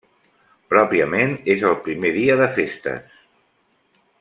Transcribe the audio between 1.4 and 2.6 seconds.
és el primer dia de